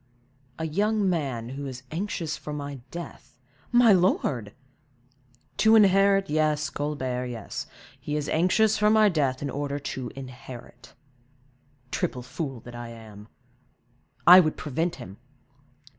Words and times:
"A 0.57 0.65
young 0.65 1.07
man 1.07 1.49
who 1.49 1.67
is 1.67 1.83
anxious 1.91 2.35
for 2.35 2.51
my 2.51 2.79
death—" 2.89 3.37
"My 3.71 3.93
lord!" 3.93 4.51
"To 5.57 5.75
inherit, 5.75 6.27
yes, 6.27 6.71
Colbert, 6.71 7.25
yes; 7.27 7.67
he 7.99 8.15
is 8.15 8.27
anxious 8.27 8.79
for 8.79 8.89
my 8.89 9.09
death, 9.09 9.43
in 9.43 9.49
order 9.51 9.77
to 9.77 10.09
inherit. 10.15 10.95
Triple 11.91 12.23
fool 12.23 12.61
that 12.61 12.73
I 12.73 12.89
am! 12.89 13.27
I 14.25 14.39
would 14.39 14.57
prevent 14.57 14.95
him!" 14.95 15.17